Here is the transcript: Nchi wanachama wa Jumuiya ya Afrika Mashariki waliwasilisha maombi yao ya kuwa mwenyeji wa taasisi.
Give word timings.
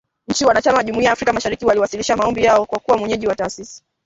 Nchi 0.27 0.45
wanachama 0.45 0.77
wa 0.77 0.83
Jumuiya 0.83 1.05
ya 1.09 1.13
Afrika 1.13 1.33
Mashariki 1.33 1.65
waliwasilisha 1.65 2.17
maombi 2.17 2.43
yao 2.43 2.59
ya 2.71 2.79
kuwa 2.79 2.97
mwenyeji 2.97 3.27
wa 3.27 3.35
taasisi. 3.35 3.83